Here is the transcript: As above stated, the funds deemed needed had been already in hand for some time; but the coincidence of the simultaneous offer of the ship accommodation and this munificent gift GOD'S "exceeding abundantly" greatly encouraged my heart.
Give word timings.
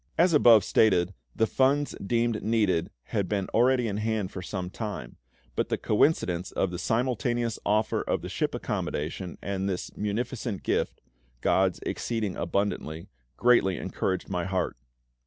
As 0.17 0.33
above 0.33 0.63
stated, 0.63 1.13
the 1.35 1.45
funds 1.45 1.95
deemed 2.03 2.41
needed 2.41 2.89
had 3.03 3.29
been 3.29 3.45
already 3.49 3.87
in 3.87 3.97
hand 3.97 4.31
for 4.31 4.41
some 4.41 4.71
time; 4.71 5.17
but 5.55 5.69
the 5.69 5.77
coincidence 5.77 6.51
of 6.51 6.71
the 6.71 6.79
simultaneous 6.79 7.59
offer 7.67 8.01
of 8.01 8.23
the 8.23 8.27
ship 8.27 8.55
accommodation 8.55 9.37
and 9.43 9.69
this 9.69 9.95
munificent 9.95 10.63
gift 10.63 11.01
GOD'S 11.41 11.77
"exceeding 11.85 12.35
abundantly" 12.35 13.09
greatly 13.37 13.77
encouraged 13.77 14.27
my 14.27 14.45
heart. 14.45 14.75